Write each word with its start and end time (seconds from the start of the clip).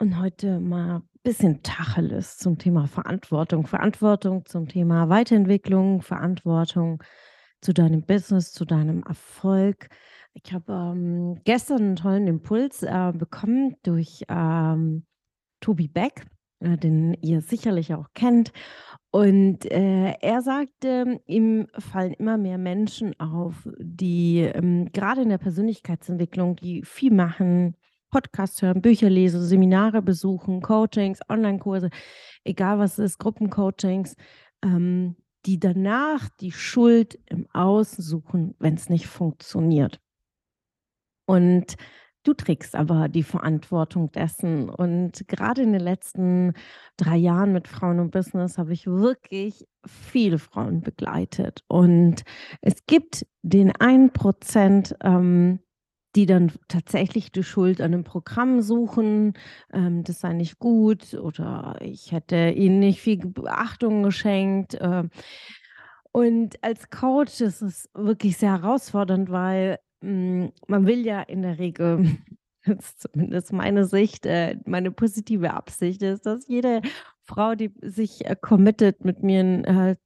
Und 0.00 0.16
heute 0.20 0.60
mal 0.60 0.98
ein 0.98 1.08
bisschen 1.24 1.60
Tacheles 1.64 2.36
zum 2.36 2.56
Thema 2.56 2.86
Verantwortung. 2.86 3.66
Verantwortung 3.66 4.46
zum 4.46 4.68
Thema 4.68 5.08
Weiterentwicklung, 5.08 6.02
Verantwortung 6.02 7.02
zu 7.60 7.74
deinem 7.74 8.02
Business, 8.02 8.52
zu 8.52 8.64
deinem 8.64 9.02
Erfolg. 9.02 9.88
Ich 10.34 10.52
habe 10.52 10.72
ähm, 10.72 11.40
gestern 11.42 11.78
einen 11.78 11.96
tollen 11.96 12.28
Impuls 12.28 12.84
äh, 12.84 13.12
bekommen 13.12 13.74
durch 13.82 14.22
ähm, 14.28 15.04
Tobi 15.58 15.88
Beck, 15.88 16.26
äh, 16.60 16.76
den 16.76 17.14
ihr 17.14 17.40
sicherlich 17.40 17.92
auch 17.92 18.06
kennt. 18.14 18.52
Und 19.10 19.64
äh, 19.64 20.12
er 20.20 20.42
sagte, 20.42 21.20
ihm 21.26 21.66
fallen 21.76 22.12
immer 22.12 22.38
mehr 22.38 22.58
Menschen 22.58 23.18
auf, 23.18 23.68
die 23.80 24.42
ähm, 24.42 24.92
gerade 24.92 25.22
in 25.22 25.30
der 25.30 25.38
Persönlichkeitsentwicklung, 25.38 26.54
die 26.54 26.84
viel 26.84 27.12
machen, 27.12 27.74
Podcasts 28.10 28.62
hören, 28.62 28.82
Bücher 28.82 29.10
lesen, 29.10 29.42
Seminare 29.42 30.02
besuchen, 30.02 30.60
Coachings, 30.62 31.20
Online-Kurse, 31.28 31.90
egal 32.44 32.78
was 32.78 32.98
es 32.98 33.12
ist, 33.12 33.18
Gruppencoachings, 33.18 34.14
ähm, 34.64 35.16
die 35.46 35.60
danach 35.60 36.28
die 36.40 36.52
Schuld 36.52 37.18
im 37.26 37.46
Außen 37.52 38.02
suchen, 38.02 38.54
wenn 38.58 38.74
es 38.74 38.88
nicht 38.88 39.06
funktioniert. 39.06 40.00
Und 41.26 41.76
du 42.22 42.34
trägst 42.34 42.74
aber 42.74 43.08
die 43.08 43.22
Verantwortung 43.22 44.10
dessen. 44.12 44.68
Und 44.68 45.26
gerade 45.28 45.62
in 45.62 45.72
den 45.72 45.82
letzten 45.82 46.54
drei 46.96 47.16
Jahren 47.16 47.52
mit 47.52 47.68
Frauen 47.68 48.00
und 48.00 48.10
Business 48.10 48.58
habe 48.58 48.72
ich 48.72 48.86
wirklich 48.86 49.66
viele 49.86 50.38
Frauen 50.38 50.80
begleitet. 50.80 51.62
Und 51.68 52.22
es 52.60 52.86
gibt 52.86 53.26
den 53.42 53.72
einen 53.76 54.12
Prozent, 54.12 54.96
ähm, 55.02 55.60
die 56.18 56.26
dann 56.26 56.50
tatsächlich 56.66 57.30
die 57.30 57.44
Schuld 57.44 57.80
an 57.80 57.94
einem 57.94 58.02
Programm 58.02 58.60
suchen, 58.60 59.34
ähm, 59.72 60.02
das 60.02 60.18
sei 60.18 60.32
nicht 60.32 60.58
gut 60.58 61.14
oder 61.14 61.76
ich 61.80 62.10
hätte 62.10 62.50
ihnen 62.56 62.80
nicht 62.80 63.00
viel 63.00 63.18
Beachtung 63.18 64.02
geschenkt. 64.02 64.74
Äh. 64.74 65.04
Und 66.10 66.56
als 66.64 66.90
Coach 66.90 67.40
ist 67.40 67.62
es 67.62 67.88
wirklich 67.94 68.36
sehr 68.36 68.60
herausfordernd, 68.60 69.30
weil 69.30 69.78
mh, 70.00 70.08
hm, 70.10 70.52
man 70.66 70.86
will 70.86 71.06
ja 71.06 71.20
in 71.22 71.42
der 71.42 71.60
Regel 71.60 72.18
das 72.66 72.78
ist 72.78 73.00
zumindest 73.02 73.52
meine 73.52 73.84
Sicht, 73.84 74.26
äh, 74.26 74.56
meine 74.66 74.90
positive 74.90 75.54
Absicht 75.54 76.02
ist, 76.02 76.26
dass 76.26 76.48
jede 76.48 76.82
Frau, 77.28 77.54
die 77.54 77.70
sich 77.82 78.24
äh, 78.24 78.34
committet, 78.40 79.04
mit 79.04 79.22
mir 79.22 79.40
ein, 79.40 79.64
äh, 79.64 79.96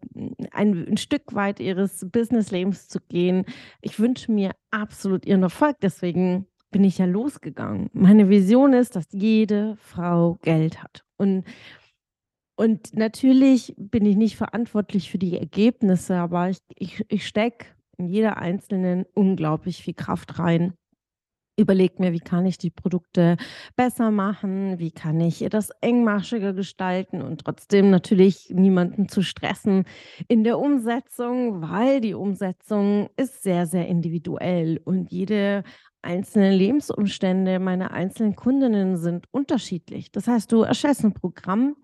ein, 0.50 0.88
ein, 0.88 0.96
Stück 0.96 1.34
weit 1.34 1.60
ihres 1.60 2.06
Businesslebens 2.10 2.88
zu 2.88 3.00
gehen. 3.00 3.44
Ich 3.80 3.98
wünsche 3.98 4.32
mir 4.32 4.50
absolut 4.70 5.24
ihren 5.24 5.44
Erfolg. 5.44 5.76
Deswegen 5.80 6.46
bin 6.70 6.84
ich 6.84 6.98
ja 6.98 7.06
losgegangen. 7.06 7.88
Meine 7.92 8.28
Vision 8.28 8.72
ist, 8.72 8.96
dass 8.96 9.06
jede 9.12 9.76
Frau 9.76 10.38
Geld 10.42 10.82
hat. 10.82 11.04
Und, 11.16 11.44
und 12.56 12.94
natürlich 12.96 13.74
bin 13.78 14.04
ich 14.04 14.16
nicht 14.16 14.36
verantwortlich 14.36 15.10
für 15.10 15.18
die 15.18 15.38
Ergebnisse, 15.38 16.16
aber 16.16 16.50
ich, 16.50 16.58
ich, 16.74 17.04
ich 17.08 17.26
stecke 17.26 17.66
in 17.98 18.08
jeder 18.08 18.38
einzelnen 18.38 19.04
unglaublich 19.14 19.82
viel 19.82 19.94
Kraft 19.94 20.38
rein 20.38 20.74
überlegt 21.56 22.00
mir, 22.00 22.12
wie 22.12 22.20
kann 22.20 22.46
ich 22.46 22.58
die 22.58 22.70
Produkte 22.70 23.36
besser 23.76 24.10
machen, 24.10 24.78
wie 24.78 24.90
kann 24.90 25.20
ich 25.20 25.46
das 25.50 25.70
engmaschiger 25.80 26.52
gestalten 26.52 27.22
und 27.22 27.44
trotzdem 27.44 27.90
natürlich 27.90 28.50
niemanden 28.50 29.08
zu 29.08 29.22
stressen 29.22 29.84
in 30.28 30.44
der 30.44 30.58
Umsetzung, 30.58 31.62
weil 31.62 32.00
die 32.00 32.14
Umsetzung 32.14 33.10
ist 33.16 33.42
sehr, 33.42 33.66
sehr 33.66 33.86
individuell 33.86 34.80
und 34.84 35.12
jede 35.12 35.64
einzelne 36.02 36.54
Lebensumstände 36.54 37.58
meiner 37.60 37.92
einzelnen 37.92 38.34
Kundinnen 38.34 38.96
sind 38.96 39.26
unterschiedlich. 39.30 40.10
Das 40.10 40.26
heißt, 40.26 40.50
du 40.50 40.62
erstellst 40.62 41.04
ein 41.04 41.14
Programm, 41.14 41.76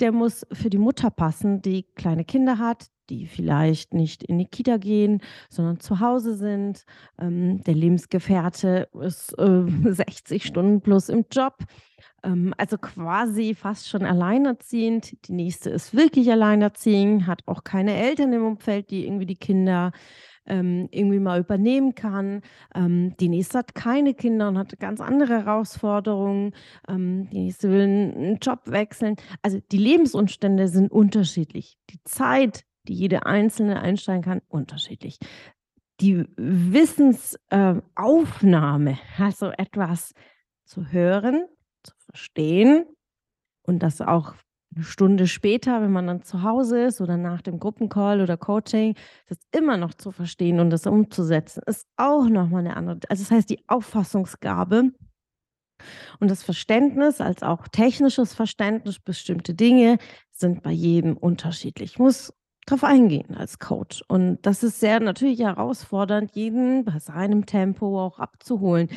der 0.00 0.12
muss 0.12 0.44
für 0.52 0.70
die 0.70 0.78
Mutter 0.78 1.10
passen, 1.10 1.62
die 1.62 1.84
kleine 1.94 2.24
Kinder 2.24 2.58
hat, 2.58 2.86
die 3.10 3.26
vielleicht 3.26 3.92
nicht 3.94 4.22
in 4.22 4.38
die 4.38 4.46
Kita 4.46 4.76
gehen, 4.76 5.20
sondern 5.48 5.80
zu 5.80 6.00
Hause 6.00 6.34
sind. 6.34 6.84
Ähm, 7.20 7.62
der 7.64 7.74
Lebensgefährte 7.74 8.88
ist 9.02 9.38
äh, 9.38 9.64
60 9.84 10.44
Stunden 10.44 10.80
plus 10.80 11.08
im 11.08 11.26
Job. 11.30 11.58
Ähm, 12.22 12.54
also 12.56 12.78
quasi 12.78 13.54
fast 13.54 13.88
schon 13.88 14.04
alleinerziehend. 14.04 15.28
Die 15.28 15.32
nächste 15.32 15.70
ist 15.70 15.94
wirklich 15.94 16.30
alleinerziehend, 16.30 17.26
hat 17.26 17.42
auch 17.46 17.64
keine 17.64 17.94
Eltern 17.94 18.32
im 18.32 18.44
Umfeld, 18.44 18.90
die 18.90 19.06
irgendwie 19.06 19.26
die 19.26 19.36
Kinder 19.36 19.92
ähm, 20.46 20.88
irgendwie 20.90 21.20
mal 21.20 21.40
übernehmen 21.40 21.94
kann. 21.94 22.42
Ähm, 22.74 23.16
die 23.18 23.28
nächste 23.28 23.58
hat 23.58 23.74
keine 23.74 24.14
Kinder 24.14 24.48
und 24.48 24.58
hat 24.58 24.78
ganz 24.80 25.00
andere 25.00 25.44
Herausforderungen. 25.44 26.54
Ähm, 26.88 27.28
die 27.30 27.44
nächste 27.44 27.70
will 27.70 27.82
einen 27.82 28.38
Job 28.40 28.60
wechseln. 28.66 29.16
Also 29.42 29.60
die 29.70 29.78
Lebensumstände 29.78 30.68
sind 30.68 30.90
unterschiedlich. 30.90 31.78
Die 31.90 32.02
Zeit, 32.04 32.64
die 32.88 32.94
jede 32.94 33.26
einzelne 33.26 33.80
einsteigen 33.80 34.22
kann, 34.22 34.40
unterschiedlich. 34.48 35.18
Die 36.00 36.24
Wissensaufnahme, 36.36 38.92
äh, 38.92 39.22
also 39.22 39.50
etwas 39.50 40.14
zu 40.64 40.90
hören, 40.90 41.44
zu 41.82 41.92
verstehen 41.98 42.86
und 43.62 43.82
das 43.82 44.00
auch 44.00 44.34
eine 44.74 44.84
Stunde 44.84 45.26
später, 45.26 45.82
wenn 45.82 45.90
man 45.90 46.06
dann 46.06 46.22
zu 46.22 46.42
Hause 46.42 46.84
ist 46.84 47.00
oder 47.00 47.16
nach 47.16 47.42
dem 47.42 47.58
Gruppencall 47.58 48.20
oder 48.20 48.36
Coaching, 48.36 48.94
das 49.28 49.38
immer 49.50 49.76
noch 49.76 49.94
zu 49.94 50.12
verstehen 50.12 50.60
und 50.60 50.70
das 50.70 50.86
umzusetzen, 50.86 51.62
ist 51.66 51.88
auch 51.96 52.28
nochmal 52.28 52.60
eine 52.60 52.76
andere. 52.76 53.00
Also 53.08 53.24
das 53.24 53.32
heißt, 53.32 53.50
die 53.50 53.64
Auffassungsgabe 53.66 54.92
und 56.20 56.30
das 56.30 56.42
Verständnis, 56.42 57.20
als 57.20 57.42
auch 57.42 57.68
technisches 57.68 58.34
Verständnis, 58.34 59.00
bestimmte 59.00 59.54
Dinge 59.54 59.98
sind 60.30 60.62
bei 60.62 60.70
jedem 60.70 61.16
unterschiedlich. 61.16 61.92
Ich 61.92 61.98
muss 61.98 62.32
drauf 62.70 62.84
eingehen 62.84 63.34
als 63.36 63.58
Coach. 63.58 64.02
Und 64.08 64.38
das 64.46 64.62
ist 64.62 64.80
sehr 64.80 65.00
natürlich 65.00 65.40
herausfordernd, 65.40 66.32
jeden 66.34 66.84
bei 66.84 66.98
seinem 66.98 67.46
Tempo 67.46 68.00
auch 68.00 68.18
abzuholen. 68.18 68.88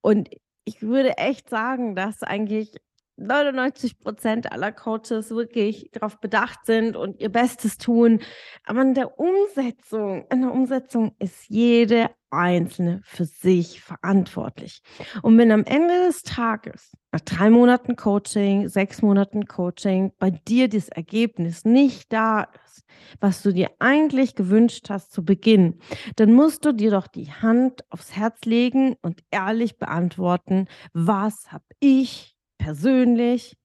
Und 0.00 0.30
ich 0.64 0.82
würde 0.82 1.18
echt 1.18 1.48
sagen, 1.48 1.94
dass 1.94 2.22
eigentlich 2.22 2.72
99 3.16 3.98
Prozent 3.98 4.52
aller 4.52 4.72
Coaches 4.72 5.30
wirklich 5.30 5.90
darauf 5.92 6.20
bedacht 6.20 6.66
sind 6.66 6.96
und 6.96 7.20
ihr 7.20 7.30
Bestes 7.30 7.78
tun. 7.78 8.20
Aber 8.64 8.82
in 8.82 8.94
der 8.94 9.18
Umsetzung, 9.18 10.26
in 10.30 10.42
der 10.42 10.52
Umsetzung 10.52 11.14
ist 11.18 11.48
jede 11.48 12.10
Einzelne 12.30 13.00
für 13.04 13.24
sich 13.24 13.80
verantwortlich. 13.80 14.82
Und 15.22 15.38
wenn 15.38 15.50
am 15.52 15.64
Ende 15.64 16.06
des 16.06 16.22
Tages, 16.22 16.92
nach 17.12 17.20
drei 17.20 17.50
Monaten 17.50 17.96
Coaching, 17.96 18.68
sechs 18.68 19.00
Monaten 19.00 19.46
Coaching, 19.46 20.12
bei 20.18 20.30
dir 20.30 20.68
das 20.68 20.88
Ergebnis 20.88 21.64
nicht 21.64 22.12
da 22.12 22.48
ist, 22.64 22.84
was 23.20 23.42
du 23.42 23.52
dir 23.52 23.70
eigentlich 23.78 24.34
gewünscht 24.34 24.90
hast 24.90 25.12
zu 25.12 25.24
Beginn, 25.24 25.78
dann 26.16 26.32
musst 26.32 26.64
du 26.64 26.72
dir 26.72 26.90
doch 26.90 27.06
die 27.06 27.32
Hand 27.32 27.84
aufs 27.90 28.14
Herz 28.14 28.44
legen 28.44 28.96
und 29.02 29.22
ehrlich 29.30 29.78
beantworten, 29.78 30.66
was 30.92 31.52
habe 31.52 31.64
ich 31.80 32.35
persönlich 32.58 33.56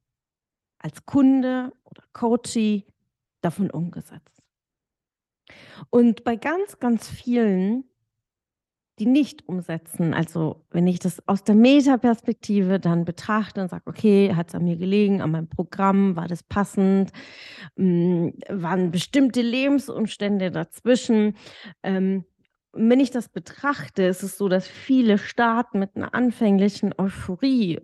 als 0.80 1.06
Kunde 1.06 1.72
oder 1.84 2.04
Coachee 2.14 2.86
davon 3.42 3.70
umgesetzt. 3.70 4.42
Und 5.90 6.24
bei 6.24 6.36
ganz, 6.36 6.80
ganz 6.80 7.08
vielen, 7.08 7.86
die 9.00 9.06
nicht 9.06 9.48
umsetzen, 9.48 10.14
also 10.14 10.66
wenn 10.70 10.86
ich 10.86 11.00
das 11.00 11.28
aus 11.28 11.44
der 11.44 11.56
Metaperspektive 11.56 12.80
dann 12.80 13.04
betrachte 13.04 13.62
und 13.62 13.70
sage, 13.70 13.84
okay, 13.88 14.36
hat 14.36 14.50
es 14.50 14.56
an 14.56 14.64
mir 14.64 14.78
gelegen, 14.78 15.22
an 15.22 15.32
meinem 15.32 15.50
Programm, 15.50 16.16
war 16.16 16.28
das 16.28 16.44
passend, 16.44 17.12
hm, 17.78 18.34
waren 18.48 18.92
bestimmte 18.92 19.42
Lebensumstände 19.42 20.52
dazwischen, 20.52 21.36
ähm, 21.84 22.26
wenn 22.74 23.00
ich 23.00 23.12
das 23.12 23.28
betrachte, 23.28 24.04
ist 24.04 24.24
es 24.24 24.38
so, 24.38 24.48
dass 24.48 24.68
viele 24.68 25.18
starten 25.18 25.80
mit 25.80 25.96
einer 25.96 26.14
anfänglichen 26.14 26.94
Euphorie 26.98 27.80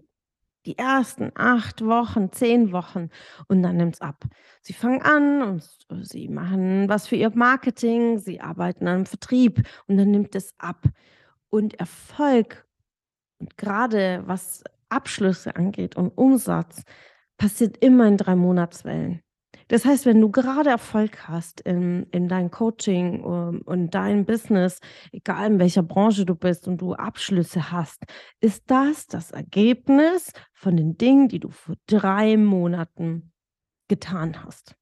die 0.67 0.77
ersten 0.77 1.31
acht 1.35 1.83
Wochen, 1.85 2.31
zehn 2.31 2.71
Wochen 2.71 3.09
und 3.47 3.63
dann 3.63 3.77
nimmt 3.77 3.95
es 3.95 4.01
ab. 4.01 4.25
Sie 4.61 4.73
fangen 4.73 5.01
an 5.01 5.41
und 5.41 5.63
sie 6.05 6.27
machen 6.27 6.89
was 6.89 7.07
für 7.07 7.15
ihr 7.15 7.31
Marketing, 7.33 8.19
sie 8.19 8.41
arbeiten 8.41 8.87
am 8.87 9.05
Vertrieb 9.05 9.63
und 9.87 9.97
dann 9.97 10.11
nimmt 10.11 10.35
es 10.35 10.53
ab. 10.59 10.85
Und 11.49 11.79
Erfolg 11.79 12.67
gerade 13.55 14.23
was 14.25 14.63
Abschlüsse 14.89 15.55
angeht 15.55 15.95
und 15.95 16.17
Umsatz, 16.17 16.83
passiert 17.37 17.77
immer 17.77 18.07
in 18.07 18.17
drei 18.17 18.35
Monatswellen. 18.35 19.21
Das 19.67 19.83
heißt, 19.83 20.05
wenn 20.05 20.21
du 20.21 20.31
gerade 20.31 20.69
Erfolg 20.69 21.27
hast 21.27 21.61
in, 21.61 22.03
in 22.11 22.27
deinem 22.27 22.51
Coaching 22.51 23.21
um, 23.21 23.61
und 23.61 23.93
deinem 23.93 24.25
Business, 24.25 24.79
egal 25.11 25.51
in 25.51 25.59
welcher 25.59 25.83
Branche 25.83 26.25
du 26.25 26.35
bist 26.35 26.67
und 26.67 26.77
du 26.77 26.93
Abschlüsse 26.93 27.71
hast, 27.71 28.03
ist 28.39 28.63
das 28.67 29.07
das 29.07 29.31
Ergebnis 29.31 30.31
von 30.53 30.77
den 30.77 30.97
Dingen, 30.97 31.27
die 31.27 31.39
du 31.39 31.49
vor 31.49 31.75
drei 31.87 32.37
Monaten 32.37 33.31
getan 33.87 34.43
hast. 34.43 34.75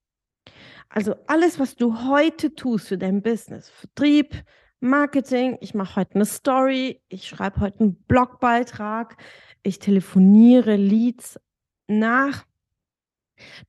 Also 0.89 1.15
alles, 1.27 1.59
was 1.59 1.75
du 1.75 2.07
heute 2.07 2.53
tust 2.53 2.87
für 2.87 2.97
dein 2.97 3.21
Business, 3.21 3.69
Vertrieb, 3.69 4.43
Marketing, 4.79 5.57
ich 5.61 5.73
mache 5.73 5.95
heute 5.95 6.15
eine 6.15 6.25
Story, 6.25 7.01
ich 7.09 7.27
schreibe 7.27 7.59
heute 7.59 7.79
einen 7.79 8.03
Blogbeitrag, 8.03 9.17
ich 9.63 9.79
telefoniere 9.79 10.75
Leads 10.75 11.39
nach, 11.87 12.45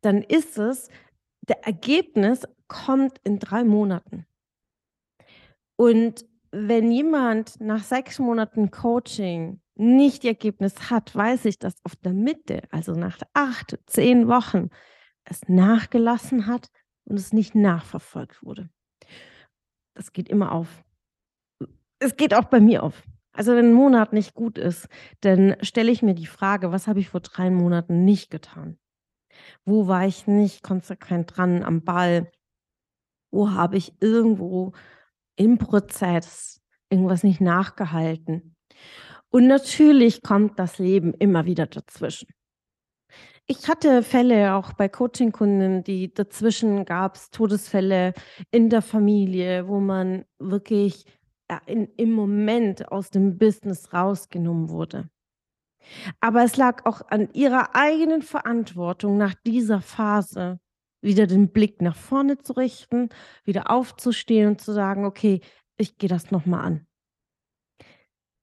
dann 0.02 0.22
ist 0.22 0.58
es, 0.58 0.90
der 1.48 1.64
Ergebnis 1.64 2.42
kommt 2.68 3.18
in 3.24 3.38
drei 3.38 3.64
Monaten. 3.64 4.26
Und 5.76 6.24
wenn 6.50 6.90
jemand 6.90 7.60
nach 7.60 7.82
sechs 7.82 8.18
Monaten 8.18 8.70
Coaching 8.70 9.60
nicht 9.74 10.22
die 10.22 10.28
Ergebnis 10.28 10.90
hat, 10.90 11.14
weiß 11.14 11.44
ich, 11.44 11.58
dass 11.58 11.74
auf 11.84 11.96
der 11.96 12.14
Mitte, 12.14 12.62
also 12.70 12.92
nach 12.92 13.18
acht, 13.34 13.78
zehn 13.86 14.26
Wochen, 14.26 14.70
es 15.24 15.48
nachgelassen 15.48 16.46
hat 16.46 16.68
und 17.04 17.16
es 17.16 17.32
nicht 17.32 17.54
nachverfolgt 17.54 18.42
wurde. 18.42 18.70
Das 19.94 20.12
geht 20.12 20.28
immer 20.28 20.52
auf. 20.52 20.82
Es 21.98 22.16
geht 22.16 22.34
auch 22.34 22.44
bei 22.44 22.60
mir 22.60 22.82
auf. 22.82 23.02
Also 23.32 23.54
wenn 23.54 23.66
ein 23.66 23.74
Monat 23.74 24.14
nicht 24.14 24.34
gut 24.34 24.56
ist, 24.56 24.88
dann 25.20 25.56
stelle 25.60 25.92
ich 25.92 26.02
mir 26.02 26.14
die 26.14 26.26
Frage, 26.26 26.72
was 26.72 26.86
habe 26.86 27.00
ich 27.00 27.10
vor 27.10 27.20
drei 27.20 27.50
Monaten 27.50 28.04
nicht 28.04 28.30
getan? 28.30 28.78
Wo 29.64 29.86
war 29.86 30.06
ich 30.06 30.26
nicht 30.26 30.62
konsequent 30.62 31.36
dran 31.36 31.62
am 31.62 31.82
Ball? 31.82 32.30
Wo 33.30 33.50
habe 33.50 33.76
ich 33.76 33.94
irgendwo 34.00 34.72
im 35.36 35.58
Prozess 35.58 36.60
irgendwas 36.90 37.22
nicht 37.22 37.40
nachgehalten? 37.40 38.56
Und 39.30 39.46
natürlich 39.46 40.22
kommt 40.22 40.58
das 40.58 40.78
Leben 40.78 41.12
immer 41.14 41.44
wieder 41.44 41.66
dazwischen. 41.66 42.28
Ich 43.48 43.68
hatte 43.68 44.02
Fälle 44.02 44.54
auch 44.54 44.72
bei 44.72 44.88
Coaching-Kunden, 44.88 45.84
die 45.84 46.12
dazwischen 46.12 46.84
gab 46.84 47.14
es 47.14 47.30
Todesfälle 47.30 48.12
in 48.50 48.70
der 48.70 48.82
Familie, 48.82 49.68
wo 49.68 49.78
man 49.78 50.24
wirklich 50.38 51.04
in, 51.66 51.86
im 51.96 52.12
Moment 52.12 52.90
aus 52.90 53.10
dem 53.10 53.38
Business 53.38 53.92
rausgenommen 53.92 54.68
wurde. 54.68 55.08
Aber 56.20 56.44
es 56.44 56.56
lag 56.56 56.84
auch 56.86 57.02
an 57.08 57.32
ihrer 57.32 57.74
eigenen 57.74 58.22
Verantwortung, 58.22 59.16
nach 59.16 59.34
dieser 59.46 59.80
Phase 59.80 60.60
wieder 61.00 61.26
den 61.26 61.52
Blick 61.52 61.82
nach 61.82 61.96
vorne 61.96 62.38
zu 62.38 62.54
richten, 62.54 63.10
wieder 63.44 63.70
aufzustehen 63.70 64.48
und 64.48 64.60
zu 64.60 64.72
sagen, 64.72 65.04
okay, 65.04 65.40
ich 65.76 65.98
gehe 65.98 66.08
das 66.08 66.30
nochmal 66.30 66.64
an. 66.64 66.86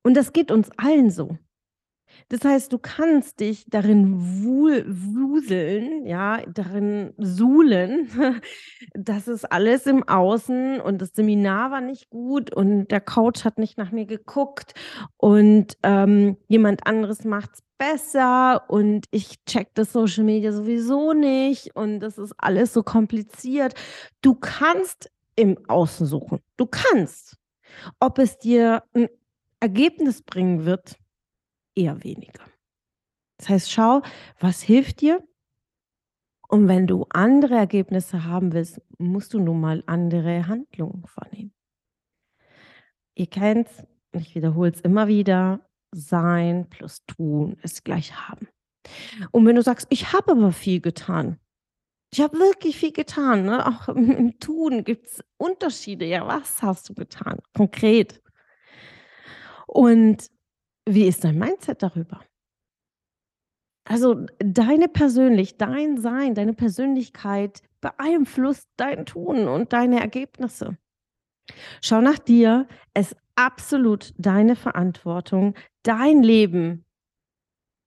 Und 0.02 0.14
das 0.14 0.32
geht 0.32 0.50
uns 0.50 0.70
allen 0.76 1.10
so. 1.10 1.38
Das 2.28 2.44
heißt, 2.44 2.72
du 2.72 2.78
kannst 2.78 3.40
dich 3.40 3.64
darin 3.68 4.14
wuseln, 4.44 6.06
ja, 6.06 6.40
darin 6.46 7.12
suhlen. 7.18 8.08
Das 8.96 9.28
ist 9.28 9.50
alles 9.50 9.86
im 9.86 10.06
Außen 10.06 10.80
und 10.80 11.00
das 11.00 11.14
Seminar 11.14 11.70
war 11.70 11.80
nicht 11.80 12.10
gut 12.10 12.52
und 12.54 12.88
der 12.88 13.00
Coach 13.00 13.44
hat 13.44 13.58
nicht 13.58 13.76
nach 13.76 13.90
mir 13.90 14.06
geguckt 14.06 14.74
und 15.16 15.76
ähm, 15.82 16.36
jemand 16.46 16.86
anderes 16.86 17.24
macht 17.24 17.50
es 17.54 17.62
besser 17.78 18.64
und 18.68 19.06
ich 19.10 19.44
check 19.46 19.68
das 19.74 19.92
Social 19.92 20.24
Media 20.24 20.52
sowieso 20.52 21.12
nicht 21.12 21.74
und 21.74 22.00
das 22.00 22.18
ist 22.18 22.34
alles 22.38 22.72
so 22.72 22.82
kompliziert. 22.82 23.74
Du 24.20 24.34
kannst 24.34 25.10
im 25.36 25.58
Außen 25.68 26.06
suchen. 26.06 26.40
Du 26.56 26.66
kannst. 26.66 27.36
Ob 27.98 28.18
es 28.18 28.38
dir 28.38 28.84
ein 28.92 29.08
Ergebnis 29.60 30.22
bringen 30.22 30.64
wird, 30.64 30.96
eher 31.74 32.02
weniger. 32.04 32.44
Das 33.38 33.48
heißt, 33.48 33.70
schau, 33.70 34.02
was 34.38 34.62
hilft 34.62 35.00
dir? 35.00 35.26
Und 36.48 36.68
wenn 36.68 36.86
du 36.86 37.06
andere 37.10 37.54
Ergebnisse 37.54 38.24
haben 38.24 38.52
willst, 38.52 38.80
musst 38.98 39.34
du 39.34 39.40
nun 39.40 39.60
mal 39.60 39.82
andere 39.86 40.46
Handlungen 40.46 41.04
vornehmen. 41.06 41.52
Ihr 43.16 43.26
kennt 43.26 43.68
es, 43.68 43.84
ich 44.12 44.34
wiederhole 44.34 44.70
es 44.70 44.80
immer 44.80 45.08
wieder, 45.08 45.68
sein 45.92 46.68
plus 46.68 47.04
tun 47.06 47.56
ist 47.62 47.84
gleich 47.84 48.14
haben. 48.14 48.48
Und 49.30 49.46
wenn 49.46 49.56
du 49.56 49.62
sagst, 49.62 49.86
ich 49.90 50.12
habe 50.12 50.32
aber 50.32 50.52
viel 50.52 50.80
getan, 50.80 51.38
ich 52.12 52.20
habe 52.20 52.38
wirklich 52.38 52.76
viel 52.76 52.92
getan, 52.92 53.44
ne? 53.44 53.66
auch 53.66 53.88
im 53.88 54.38
Tun 54.38 54.84
gibt 54.84 55.08
es 55.08 55.24
Unterschiede. 55.36 56.04
Ja, 56.04 56.26
was 56.26 56.62
hast 56.62 56.88
du 56.88 56.94
getan? 56.94 57.40
Konkret. 57.56 58.22
Und 59.66 60.30
wie 60.86 61.06
ist 61.06 61.24
dein 61.24 61.38
Mindset 61.38 61.82
darüber? 61.82 62.20
Also 63.86 64.26
deine 64.38 64.88
persönlich, 64.88 65.56
dein 65.58 65.98
Sein, 65.98 66.34
deine 66.34 66.54
Persönlichkeit 66.54 67.62
beeinflusst 67.80 68.68
dein 68.76 69.04
Tun 69.04 69.46
und 69.46 69.72
deine 69.72 70.00
Ergebnisse. 70.00 70.78
Schau 71.82 72.00
nach 72.00 72.18
dir, 72.18 72.66
es 72.94 73.12
ist 73.12 73.20
absolut 73.34 74.14
deine 74.16 74.56
Verantwortung, 74.56 75.54
dein 75.82 76.22
Leben 76.22 76.84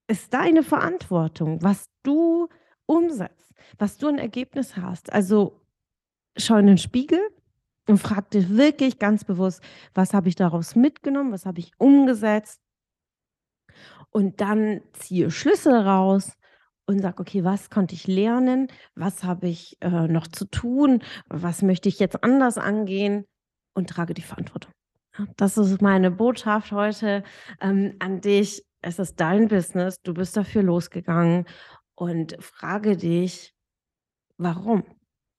ist 0.08 0.34
deine 0.34 0.62
Verantwortung, 0.64 1.64
was 1.64 1.90
du 2.04 2.48
umsetzt, 2.86 3.54
was 3.80 3.98
du 3.98 4.08
ein 4.08 4.20
Ergebnis 4.20 4.78
hast. 4.78 5.12
Also 5.12 5.62
schau 6.38 6.58
in 6.58 6.68
den 6.68 6.78
Spiegel 6.78 7.20
und 7.88 7.98
frag 7.98 8.30
dich 8.32 8.50
wirklich 8.50 9.00
ganz 9.00 9.24
bewusst, 9.24 9.64
was 9.96 10.14
habe 10.14 10.30
ich 10.30 10.36
daraus 10.36 10.76
mitgenommen, 10.76 11.32
was 11.32 11.46
habe 11.46 11.60
ich 11.60 11.72
umgesetzt 11.80 12.62
und 14.12 14.42
dann 14.42 14.82
ziehe 14.94 15.32
Schlüssel 15.32 15.76
raus 15.76 16.34
und 16.86 17.00
sage, 17.02 17.20
okay, 17.20 17.44
was 17.44 17.70
konnte 17.70 17.96
ich 17.96 18.08
lernen? 18.08 18.68
Was 18.96 19.24
habe 19.24 19.48
ich 19.48 19.78
äh, 19.82 20.08
noch 20.08 20.28
zu 20.28 20.46
tun? 20.46 21.04
Was 21.28 21.62
möchte 21.62 21.90
ich 21.90 22.00
jetzt 22.00 22.24
anders 22.24 22.58
angehen? 22.58 23.26
Und 23.74 23.90
trage 23.92 24.16
die 24.16 24.24
Verantwortung. 24.24 24.72
Das 25.36 25.58
ist 25.58 25.82
meine 25.82 26.10
Botschaft 26.10 26.72
heute 26.72 27.24
ähm, 27.62 27.96
an 28.00 28.22
dich. 28.22 28.64
Es 28.82 29.00
ist 29.00 29.20
dein 29.20 29.48
Business. 29.48 30.02
Du 30.02 30.14
bist 30.14 30.36
dafür 30.38 30.64
losgegangen 30.64 31.46
und 31.96 32.38
frage 32.40 32.98
dich, 32.98 33.54
warum? 34.38 34.84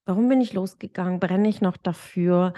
Warum 0.05 0.29
bin 0.29 0.41
ich 0.41 0.53
losgegangen? 0.53 1.21
Brenne 1.21 1.49
ich 1.49 1.61
noch 1.61 1.77
dafür? 1.77 2.55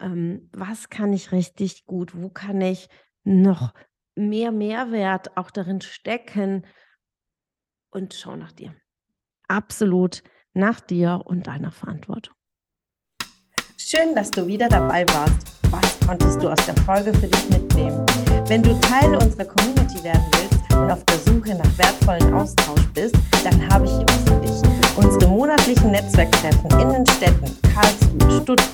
Ähm, 0.00 0.48
was 0.52 0.88
kann 0.88 1.12
ich 1.12 1.32
richtig 1.32 1.84
gut? 1.86 2.14
Wo 2.14 2.28
kann 2.28 2.60
ich 2.60 2.88
noch 3.24 3.74
mehr 4.14 4.52
Mehrwert 4.52 5.36
auch 5.36 5.50
darin 5.50 5.80
stecken 5.80 6.66
und 7.90 8.14
schau 8.14 8.36
nach 8.36 8.52
dir. 8.52 8.74
Absolut 9.48 10.22
nach 10.52 10.80
dir 10.80 11.22
und 11.24 11.46
deiner 11.46 11.72
Verantwortung. 11.72 12.34
Schön, 13.76 14.14
dass 14.14 14.30
du 14.30 14.46
wieder 14.46 14.68
dabei 14.68 15.06
warst. 15.08 15.46
Was 15.70 16.00
konntest 16.06 16.42
du 16.42 16.48
aus 16.48 16.64
der 16.66 16.76
Folge 16.84 17.12
für 17.14 17.26
dich 17.26 17.50
mitnehmen? 17.50 18.06
Wenn 18.46 18.62
du 18.62 18.78
Teil 18.80 19.14
unserer 19.16 19.44
Community 19.44 20.02
werden 20.04 20.24
willst 20.32 20.74
und 20.74 20.90
auf 20.90 21.04
der 21.04 21.18
Suche 21.18 21.54
nach 21.54 21.78
wertvollen 21.78 22.32
Austausch 22.32 22.86
bist, 22.94 23.16
dann 23.42 23.68
habe 23.68 23.84
ich 23.84 23.90
hier 23.90 24.06
was 24.06 24.22
für 24.24 24.40
dich. 24.40 24.96
Unsere 24.96 25.30
monatlichen 25.30 25.90
Netzwerktreffen 25.90 26.70
in 26.80 26.88
den 26.90 27.06
Städten 27.06 27.58
Karlsruhe, 27.74 28.42
Stuttgart, 28.42 28.73